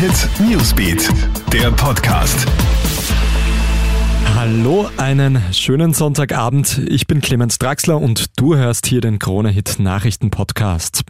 [0.00, 1.10] Hit Newsbeat,
[1.52, 2.46] der Podcast.
[4.34, 6.80] Hallo, einen schönen Sonntagabend.
[6.88, 11.02] Ich bin Clemens Draxler und du hörst hier den Krone Hit Nachrichten Podcast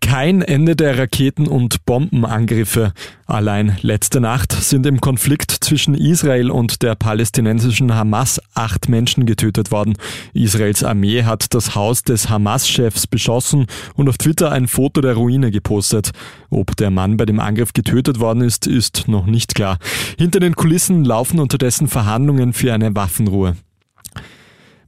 [0.00, 2.92] kein Ende der Raketen- und Bombenangriffe.
[3.26, 9.70] Allein letzte Nacht sind im Konflikt zwischen Israel und der palästinensischen Hamas acht Menschen getötet
[9.70, 9.96] worden.
[10.32, 15.50] Israels Armee hat das Haus des Hamas-Chefs beschossen und auf Twitter ein Foto der Ruine
[15.50, 16.10] gepostet.
[16.50, 19.78] Ob der Mann bei dem Angriff getötet worden ist, ist noch nicht klar.
[20.18, 23.56] Hinter den Kulissen laufen unterdessen Verhandlungen für eine Waffenruhe.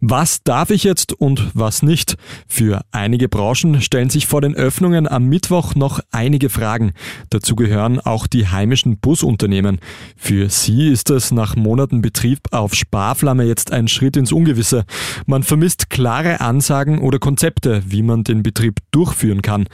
[0.05, 2.16] Was darf ich jetzt und was nicht?
[2.48, 6.91] Für einige Branchen stellen sich vor den Öffnungen am Mittwoch noch einige Fragen.
[7.30, 9.78] Dazu gehören auch die heimischen Busunternehmen.
[10.16, 14.87] Für sie ist es nach Monaten Betrieb auf Sparflamme jetzt ein Schritt ins Ungewisse.
[15.27, 19.69] Man vermisst klare Ansagen oder Konzepte, wie man den Betrieb durchführen kann.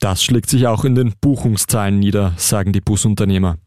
[0.00, 3.58] Das schlägt sich auch in den Buchungszahlen nieder, sagen die Busunternehmer.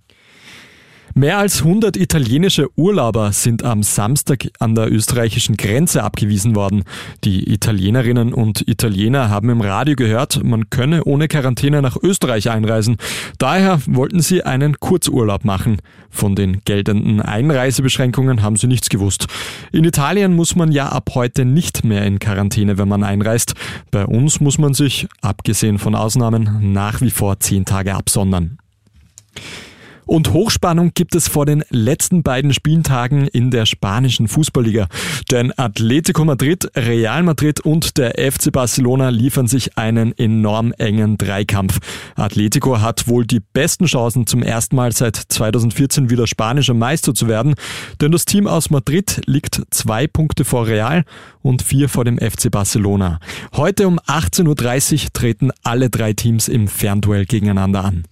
[1.18, 6.84] Mehr als 100 italienische Urlauber sind am Samstag an der österreichischen Grenze abgewiesen worden.
[7.24, 12.98] Die Italienerinnen und Italiener haben im Radio gehört, man könne ohne Quarantäne nach Österreich einreisen.
[13.40, 15.78] Daher wollten sie einen Kurzurlaub machen.
[16.12, 19.26] Von den geltenden Einreisebeschränkungen haben sie nichts gewusst.
[19.72, 23.56] In Italien muss man ja ab heute nicht mehr in Quarantäne, wenn man einreist.
[23.90, 28.60] Bei uns muss man sich, abgesehen von Ausnahmen, nach wie vor zehn Tage absondern.
[30.08, 34.88] Und Hochspannung gibt es vor den letzten beiden Spieltagen in der spanischen Fußballliga.
[35.30, 41.80] Denn Atletico Madrid, Real Madrid und der FC Barcelona liefern sich einen enorm engen Dreikampf.
[42.16, 47.28] Atletico hat wohl die besten Chancen zum ersten Mal seit 2014 wieder spanischer Meister zu
[47.28, 47.56] werden,
[48.00, 51.04] denn das Team aus Madrid liegt zwei Punkte vor Real
[51.42, 53.20] und vier vor dem FC Barcelona.
[53.56, 58.06] Heute um 18.30 Uhr treten alle drei Teams im Fernduell gegeneinander an.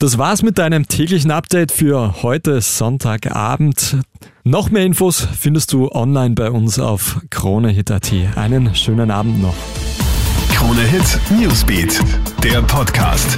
[0.00, 3.98] Das war's mit deinem täglichen Update für heute Sonntagabend.
[4.44, 8.10] Noch mehr Infos findest du online bei uns auf KroneHit.at.
[8.34, 9.54] Einen schönen Abend noch.
[10.54, 12.00] KroneHit Newsbeat,
[12.42, 13.36] der Podcast.